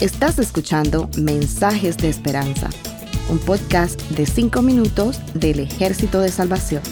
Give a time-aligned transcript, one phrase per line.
[0.00, 2.68] Estás escuchando Mensajes de Esperanza,
[3.30, 6.82] un podcast de 5 minutos del Ejército de Salvación.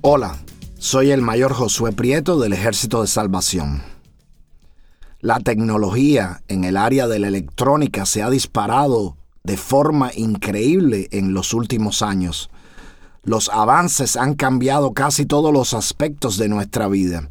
[0.00, 0.38] Hola,
[0.78, 3.82] soy el mayor Josué Prieto del Ejército de Salvación.
[5.20, 11.34] La tecnología en el área de la electrónica se ha disparado de forma increíble en
[11.34, 12.48] los últimos años.
[13.24, 17.28] Los avances han cambiado casi todos los aspectos de nuestra vida.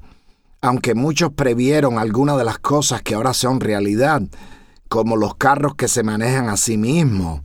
[0.68, 4.21] Aunque muchos previeron algunas de las cosas que ahora son realidad,
[4.89, 7.41] como los carros que se manejan a sí mismos,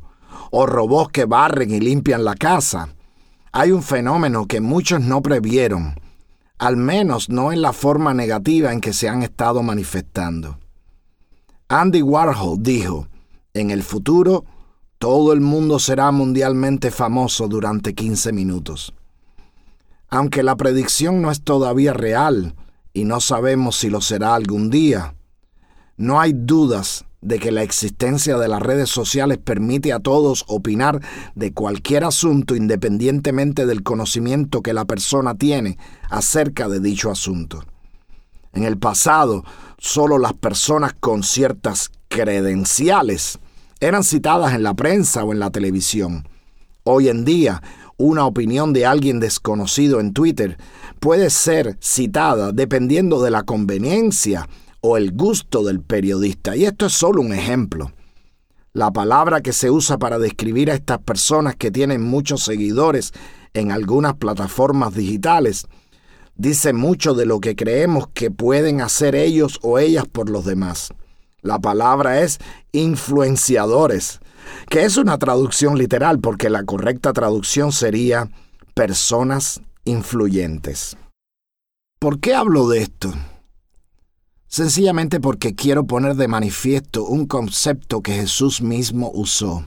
[0.51, 2.89] o robots que barren y limpian la casa,
[3.53, 5.95] hay un fenómeno que muchos no previeron
[6.59, 10.59] al menos no en la forma negativa en que se han estado manifestando.
[11.69, 13.07] Andy Warhol dijo,
[13.55, 14.45] en el futuro
[14.99, 18.93] todo el mundo será mundialmente famoso durante 15 minutos.
[20.09, 22.57] Aunque la predicción no es todavía real
[22.93, 25.15] y no sabemos si lo será algún día,
[25.97, 31.01] no hay dudas de que la existencia de las redes sociales permite a todos opinar
[31.35, 35.79] de cualquier asunto independientemente del conocimiento que la persona tiene
[36.11, 37.63] acerca de dicho asunto.
[38.53, 39.45] En el pasado,
[39.79, 43.39] solo las personas con ciertas credenciales
[43.81, 46.29] eran citadas en la prensa o en la televisión.
[46.85, 47.63] Hoy en día,
[48.03, 50.59] una opinión de alguien desconocido en Twitter
[50.99, 54.49] puede ser citada dependiendo de la conveniencia
[54.81, 56.57] o el gusto del periodista.
[56.57, 57.93] Y esto es solo un ejemplo.
[58.73, 63.13] La palabra que se usa para describir a estas personas que tienen muchos seguidores
[63.55, 65.67] en algunas plataformas digitales
[66.35, 70.93] dice mucho de lo que creemos que pueden hacer ellos o ellas por los demás.
[71.43, 72.39] La palabra es
[72.73, 74.21] influenciadores,
[74.69, 78.31] que es una traducción literal porque la correcta traducción sería
[78.75, 80.97] personas influyentes.
[81.99, 83.13] ¿Por qué hablo de esto?
[84.53, 89.65] sencillamente porque quiero poner de manifiesto un concepto que Jesús mismo usó.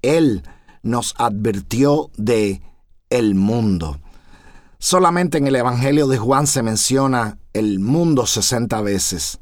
[0.00, 0.42] Él
[0.82, 2.62] nos advirtió de
[3.10, 4.00] el mundo.
[4.78, 9.38] Solamente en el Evangelio de Juan se menciona el mundo 60 veces.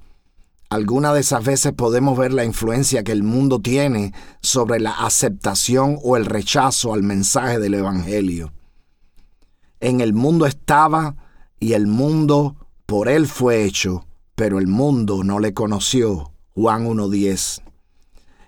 [0.75, 5.99] Alguna de esas veces podemos ver la influencia que el mundo tiene sobre la aceptación
[6.03, 8.53] o el rechazo al mensaje del Evangelio.
[9.81, 11.17] En el mundo estaba
[11.61, 16.33] y el mundo por él fue hecho pero el mundo no le conoció.
[16.55, 17.63] Juan 1.10.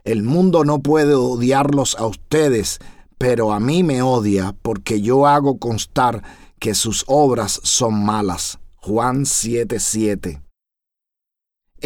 [0.04, 2.78] El mundo no puede odiarlos a ustedes,
[3.19, 6.22] pero a mí me odia porque yo hago constar
[6.60, 8.59] que sus obras son malas.
[8.76, 10.46] Juan 7.7.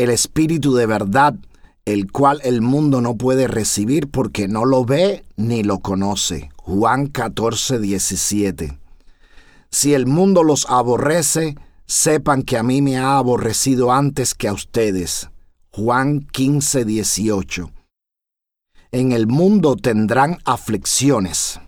[0.00, 1.34] El Espíritu de verdad,
[1.84, 6.48] el cual el mundo no puede recibir porque no lo ve ni lo conoce.
[6.56, 8.78] Juan 14.17.
[9.70, 14.54] Si el mundo los aborrece, sepan que a mí me ha aborrecido antes que a
[14.54, 15.28] ustedes.
[15.70, 17.70] Juan 15, 18.
[18.92, 21.60] En el mundo tendrán aflicciones,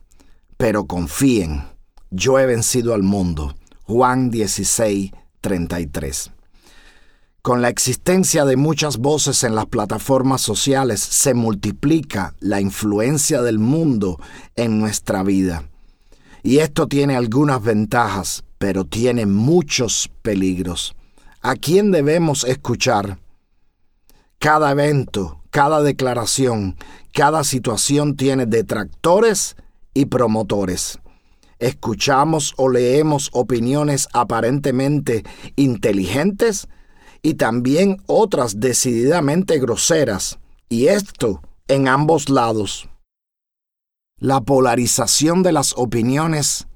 [0.56, 1.64] pero confíen,
[2.10, 3.54] yo he vencido al mundo.
[3.82, 5.10] Juan 16,
[5.42, 6.32] 33.
[7.42, 13.58] Con la existencia de muchas voces en las plataformas sociales se multiplica la influencia del
[13.58, 14.20] mundo
[14.54, 15.68] en nuestra vida.
[16.44, 20.94] Y esto tiene algunas ventajas, pero tiene muchos peligros.
[21.40, 23.18] ¿A quién debemos escuchar?
[24.38, 26.76] Cada evento, cada declaración,
[27.12, 29.56] cada situación tiene detractores
[29.94, 31.00] y promotores.
[31.58, 35.24] Escuchamos o leemos opiniones aparentemente
[35.56, 36.68] inteligentes
[37.22, 40.38] y también otras decididamente groseras,
[40.68, 42.88] y esto en ambos lados.
[44.18, 46.66] La polarización de las opiniones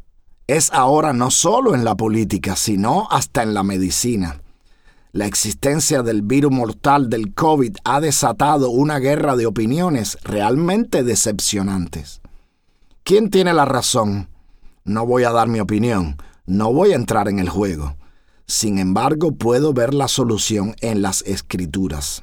[0.46, 4.40] es ahora no solo en la política, sino hasta en la medicina.
[5.12, 12.20] La existencia del virus mortal del COVID ha desatado una guerra de opiniones realmente decepcionantes.
[13.02, 14.28] ¿Quién tiene la razón?
[14.84, 17.96] No voy a dar mi opinión, no voy a entrar en el juego.
[18.46, 22.22] Sin embargo, puedo ver la solución en las escrituras.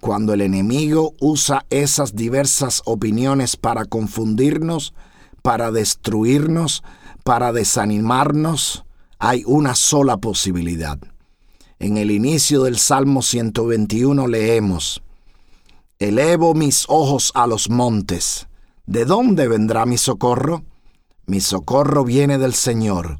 [0.00, 4.94] Cuando el enemigo usa esas diversas opiniones para confundirnos,
[5.42, 6.82] para destruirnos,
[7.24, 8.84] para desanimarnos,
[9.18, 10.98] hay una sola posibilidad.
[11.78, 15.02] En el inicio del Salmo 121 leemos,
[15.98, 18.48] Elevo mis ojos a los montes.
[18.86, 20.64] ¿De dónde vendrá mi socorro?
[21.26, 23.18] Mi socorro viene del Señor,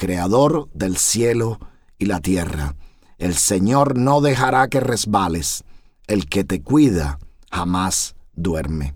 [0.00, 1.60] Creador del cielo
[1.98, 2.74] y la tierra.
[3.18, 5.62] El Señor no dejará que resbales.
[6.06, 7.18] El que te cuida
[7.50, 8.94] jamás duerme.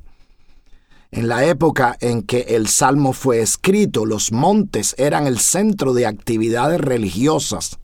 [1.10, 6.06] En la época en que el Salmo fue escrito, los montes eran el centro de
[6.06, 7.78] actividades religiosas,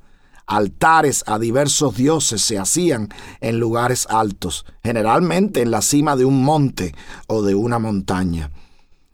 [0.46, 3.10] altares a diversos dioses se hacían
[3.42, 6.94] en lugares altos, generalmente en la cima de un monte
[7.26, 8.50] o de una montaña.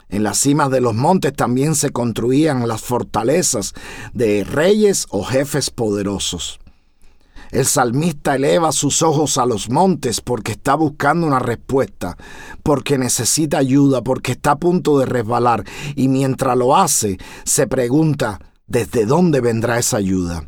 [0.09, 3.73] En las cimas de los montes también se construían las fortalezas
[4.13, 6.59] de reyes o jefes poderosos.
[7.51, 12.17] El salmista eleva sus ojos a los montes porque está buscando una respuesta,
[12.61, 15.63] porque necesita ayuda, porque está a punto de resbalar
[15.95, 20.47] y mientras lo hace se pregunta, ¿desde dónde vendrá esa ayuda?